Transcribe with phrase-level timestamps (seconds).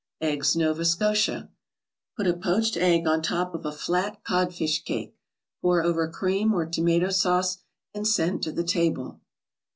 [0.21, 1.49] EGGS NOVA SCOTIA
[2.17, 5.15] Put a poached egg on top of a flat codfish cake,
[5.61, 7.59] pour over cream or tomato sauce,
[7.93, 9.21] and send to the table.